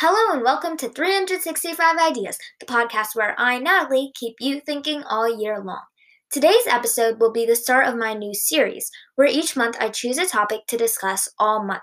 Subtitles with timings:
[0.00, 5.40] Hello and welcome to 365 Ideas, the podcast where I, Natalie, keep you thinking all
[5.40, 5.80] year long.
[6.30, 10.18] Today's episode will be the start of my new series, where each month I choose
[10.18, 11.80] a topic to discuss all month.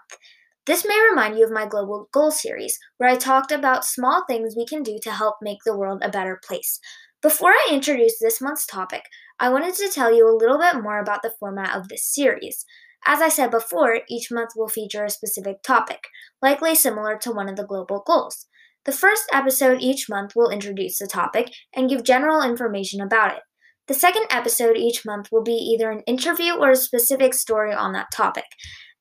[0.68, 4.54] This may remind you of my Global Goal series, where I talked about small things
[4.56, 6.80] we can do to help make the world a better place.
[7.24, 9.06] Before I introduce this month's topic,
[9.40, 12.64] I wanted to tell you a little bit more about the format of this series.
[13.06, 16.08] As I said before, each month will feature a specific topic,
[16.42, 18.48] likely similar to one of the global goals.
[18.86, 23.44] The first episode each month will introduce the topic and give general information about it.
[23.88, 27.92] The second episode each month will be either an interview or a specific story on
[27.94, 28.46] that topic.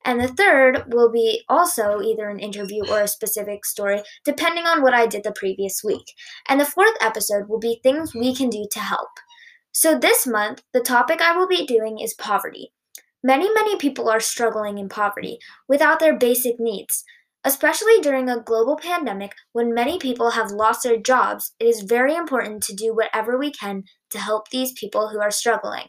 [0.05, 4.81] And the third will be also either an interview or a specific story, depending on
[4.81, 6.03] what I did the previous week.
[6.49, 9.09] And the fourth episode will be things we can do to help.
[9.71, 12.73] So this month, the topic I will be doing is poverty.
[13.23, 17.03] Many, many people are struggling in poverty without their basic needs.
[17.45, 22.15] Especially during a global pandemic when many people have lost their jobs, it is very
[22.15, 25.87] important to do whatever we can to help these people who are struggling.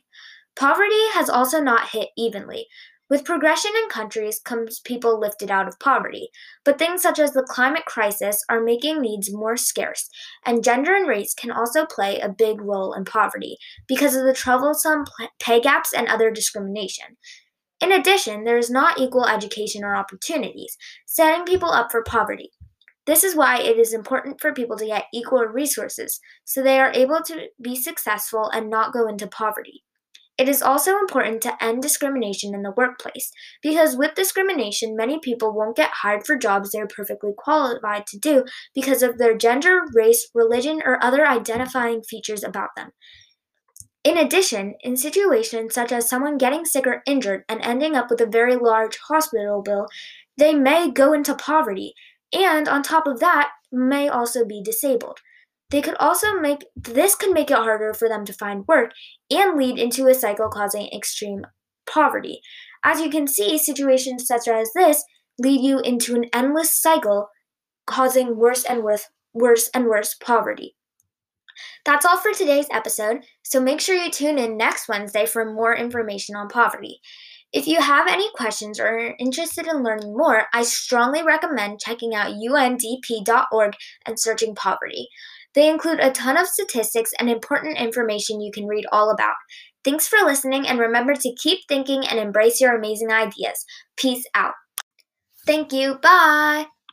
[0.56, 2.66] Poverty has also not hit evenly.
[3.10, 6.30] With progression in countries comes people lifted out of poverty,
[6.64, 10.08] but things such as the climate crisis are making needs more scarce,
[10.46, 14.32] and gender and race can also play a big role in poverty because of the
[14.32, 15.04] troublesome
[15.38, 17.18] pay gaps and other discrimination.
[17.78, 22.52] In addition, there is not equal education or opportunities, setting people up for poverty.
[23.04, 26.92] This is why it is important for people to get equal resources so they are
[26.94, 29.84] able to be successful and not go into poverty.
[30.36, 33.30] It is also important to end discrimination in the workplace
[33.62, 38.18] because with discrimination, many people won't get hired for jobs they are perfectly qualified to
[38.18, 42.90] do because of their gender, race, religion, or other identifying features about them.
[44.02, 48.20] In addition, in situations such as someone getting sick or injured and ending up with
[48.20, 49.86] a very large hospital bill,
[50.36, 51.94] they may go into poverty,
[52.32, 55.20] and on top of that, may also be disabled.
[55.70, 58.92] They could also make this could make it harder for them to find work
[59.30, 61.46] and lead into a cycle causing extreme
[61.86, 62.40] poverty.
[62.84, 65.02] As you can see, situations such as this
[65.38, 67.28] lead you into an endless cycle
[67.86, 70.76] causing worse and worse worse and worse poverty.
[71.84, 75.74] That's all for today's episode, so make sure you tune in next Wednesday for more
[75.74, 77.00] information on poverty.
[77.52, 82.12] If you have any questions or are interested in learning more, I strongly recommend checking
[82.12, 83.74] out undp.org
[84.04, 85.08] and searching poverty.
[85.54, 89.34] They include a ton of statistics and important information you can read all about.
[89.84, 93.64] Thanks for listening, and remember to keep thinking and embrace your amazing ideas.
[93.96, 94.54] Peace out.
[95.46, 95.98] Thank you.
[96.02, 96.66] Bye.